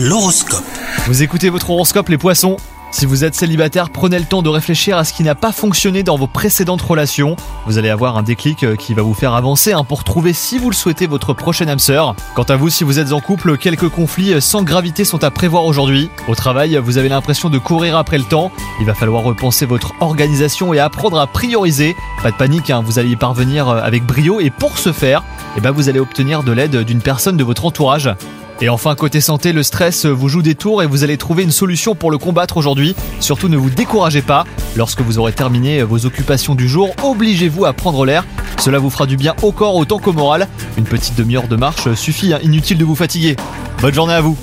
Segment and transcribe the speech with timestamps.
[0.00, 0.62] L'horoscope.
[1.08, 2.56] Vous écoutez votre horoscope les poissons
[2.92, 6.04] Si vous êtes célibataire, prenez le temps de réfléchir à ce qui n'a pas fonctionné
[6.04, 7.34] dans vos précédentes relations.
[7.66, 10.56] Vous allez avoir un déclic euh, qui va vous faire avancer hein, pour trouver si
[10.56, 12.14] vous le souhaitez votre prochaine âme sœur.
[12.36, 15.32] Quant à vous, si vous êtes en couple, quelques conflits euh, sans gravité sont à
[15.32, 16.10] prévoir aujourd'hui.
[16.28, 18.52] Au travail, vous avez l'impression de courir après le temps.
[18.78, 21.96] Il va falloir repenser votre organisation et apprendre à prioriser.
[22.22, 25.24] Pas de panique, hein, vous allez y parvenir euh, avec brio et pour ce faire,
[25.56, 28.08] eh ben, vous allez obtenir de l'aide d'une personne de votre entourage.
[28.60, 31.52] Et enfin, côté santé, le stress vous joue des tours et vous allez trouver une
[31.52, 32.96] solution pour le combattre aujourd'hui.
[33.20, 34.44] Surtout ne vous découragez pas.
[34.76, 38.24] Lorsque vous aurez terminé vos occupations du jour, obligez-vous à prendre l'air.
[38.58, 40.48] Cela vous fera du bien au corps autant qu'au moral.
[40.76, 42.40] Une petite demi-heure de marche suffit, hein.
[42.42, 43.36] inutile de vous fatiguer.
[43.80, 44.36] Bonne journée à vous